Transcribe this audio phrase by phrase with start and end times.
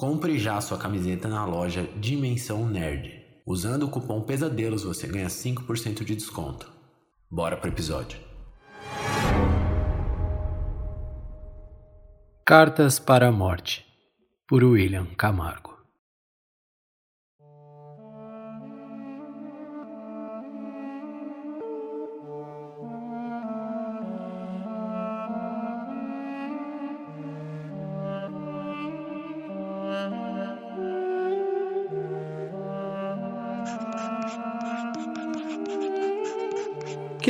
[0.00, 3.22] Compre já sua camiseta na loja Dimensão Nerd.
[3.44, 6.72] Usando o cupom Pesadelos você ganha 5% de desconto.
[7.30, 8.18] Bora pro episódio.
[12.46, 13.84] Cartas para a Morte,
[14.48, 15.69] por William Camargo.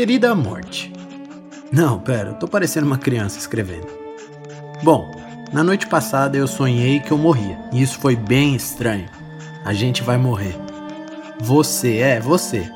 [0.01, 0.91] Querida morte.
[1.71, 3.87] Não, pera, eu tô parecendo uma criança escrevendo.
[4.83, 5.15] Bom,
[5.53, 9.05] na noite passada eu sonhei que eu morria, e isso foi bem estranho.
[9.63, 10.57] A gente vai morrer.
[11.41, 12.67] Você, é, você.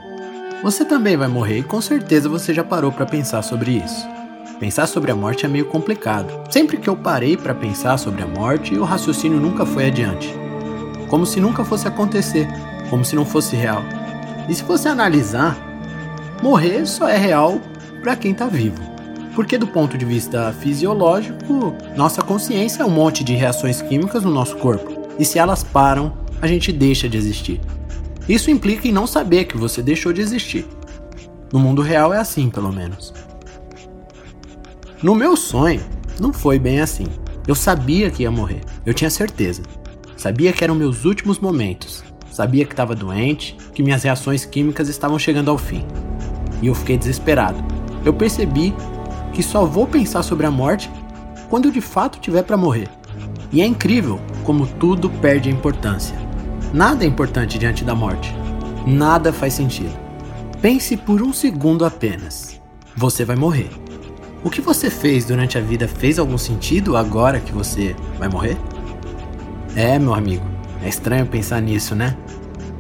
[0.63, 4.07] Você também vai morrer e com certeza você já parou para pensar sobre isso.
[4.61, 6.53] Pensar sobre a morte é meio complicado.
[6.53, 10.29] Sempre que eu parei para pensar sobre a morte, o raciocínio nunca foi adiante.
[11.09, 12.47] Como se nunca fosse acontecer,
[12.91, 13.83] como se não fosse real.
[14.47, 15.57] E se você analisar,
[16.45, 17.59] morrer só é real
[18.03, 18.77] para quem está vivo.
[19.35, 24.31] Porque, do ponto de vista fisiológico, nossa consciência é um monte de reações químicas no
[24.31, 25.09] nosso corpo.
[25.19, 27.63] E se elas param, a gente deixa de existir.
[28.29, 30.67] Isso implica em não saber que você deixou de existir.
[31.51, 33.15] No mundo real é assim, pelo menos.
[35.03, 35.81] No meu sonho,
[36.21, 37.07] não foi bem assim.
[37.49, 39.63] Eu sabia que ia morrer, eu tinha certeza.
[40.15, 42.05] Sabia que eram meus últimos momentos.
[42.31, 45.87] Sabia que estava doente, que minhas reações químicas estavam chegando ao fim
[46.65, 47.63] e eu fiquei desesperado.
[48.07, 48.75] Eu percebi
[49.35, 50.91] que só vou pensar sobre a morte
[51.51, 52.89] quando eu de fato tiver para morrer.
[53.53, 56.17] E é incrível como tudo perde importância.
[56.73, 58.35] Nada é importante diante da morte.
[58.87, 59.95] Nada faz sentido.
[60.63, 62.59] Pense por um segundo apenas.
[62.97, 63.69] Você vai morrer.
[64.43, 68.57] O que você fez durante a vida fez algum sentido agora que você vai morrer?
[69.77, 70.45] É, meu amigo,
[70.83, 72.17] é estranho pensar nisso, né?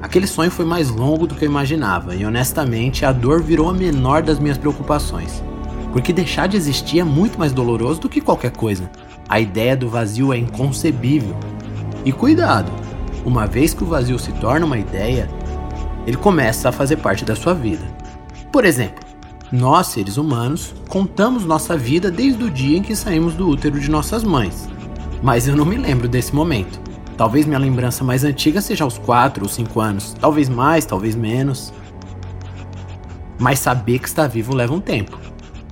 [0.04, 3.72] Aquele sonho foi mais longo do que eu imaginava, e honestamente a dor virou a
[3.72, 5.42] menor das minhas preocupações.
[5.94, 8.90] Porque deixar de existir é muito mais doloroso do que qualquer coisa.
[9.26, 11.34] A ideia do vazio é inconcebível.
[12.04, 12.70] E cuidado,
[13.24, 15.26] uma vez que o vazio se torna uma ideia,
[16.06, 17.86] ele começa a fazer parte da sua vida.
[18.52, 19.02] Por exemplo,
[19.50, 23.90] nós, seres humanos, contamos nossa vida desde o dia em que saímos do útero de
[23.90, 24.68] nossas mães.
[25.22, 26.83] Mas eu não me lembro desse momento.
[27.16, 31.72] Talvez minha lembrança mais antiga seja aos 4 ou 5 anos, talvez mais, talvez menos.
[33.38, 35.18] Mas saber que está vivo leva um tempo.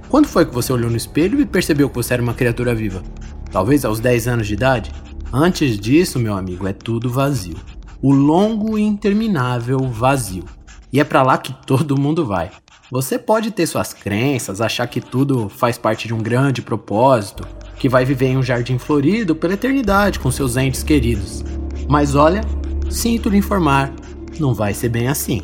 [0.08, 3.02] Quando foi que você olhou no espelho e percebeu que você era uma criatura viva?
[3.50, 4.92] Talvez aos 10 anos de idade?
[5.32, 7.56] Antes disso, meu amigo, é tudo vazio.
[8.00, 10.44] O longo e interminável vazio.
[10.92, 12.50] E é para lá que todo mundo vai.
[12.90, 17.88] Você pode ter suas crenças, achar que tudo faz parte de um grande propósito, que
[17.88, 21.44] vai viver em um jardim florido pela eternidade com seus entes queridos.
[21.88, 22.42] Mas olha,
[22.90, 23.92] sinto lhe informar,
[24.38, 25.42] não vai ser bem assim.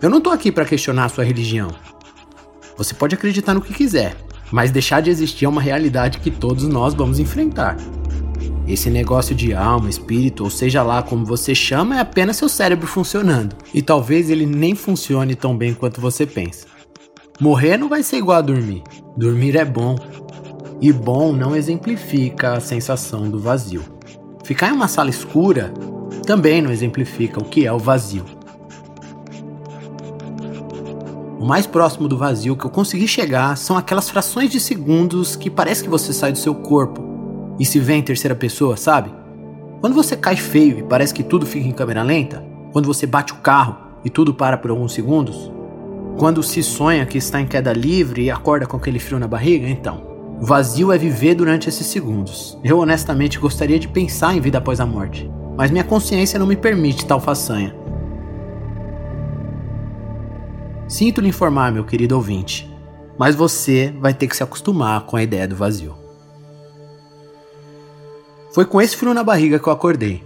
[0.00, 1.68] Eu não tô aqui para questionar sua religião.
[2.76, 4.16] Você pode acreditar no que quiser,
[4.52, 7.76] mas deixar de existir é uma realidade que todos nós vamos enfrentar.
[8.68, 12.86] Esse negócio de alma, espírito, ou seja lá como você chama, é apenas seu cérebro
[12.86, 13.56] funcionando.
[13.72, 16.66] E talvez ele nem funcione tão bem quanto você pensa.
[17.40, 18.82] Morrer não vai ser igual a dormir.
[19.16, 19.96] Dormir é bom,
[20.80, 23.82] e bom não exemplifica a sensação do vazio.
[24.44, 25.72] Ficar em uma sala escura
[26.26, 28.24] também não exemplifica o que é o vazio.
[31.38, 35.50] O mais próximo do vazio que eu consegui chegar são aquelas frações de segundos que
[35.50, 37.02] parece que você sai do seu corpo
[37.58, 39.10] e se vê em terceira pessoa, sabe?
[39.80, 43.32] Quando você cai feio e parece que tudo fica em câmera lenta, quando você bate
[43.32, 45.50] o carro e tudo para por alguns segundos,
[46.18, 49.68] quando se sonha que está em queda livre e acorda com aquele frio na barriga,
[49.68, 52.58] então, Vazio é viver durante esses segundos.
[52.62, 56.56] Eu honestamente gostaria de pensar em vida após a morte, mas minha consciência não me
[56.56, 57.74] permite tal façanha.
[60.86, 62.70] Sinto lhe informar, meu querido ouvinte,
[63.18, 65.96] mas você vai ter que se acostumar com a ideia do vazio.
[68.52, 70.22] Foi com esse frio na barriga que eu acordei.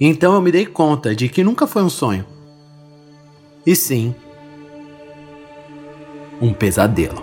[0.00, 2.24] E então eu me dei conta de que nunca foi um sonho.
[3.66, 4.14] E sim,
[6.40, 7.22] um pesadelo.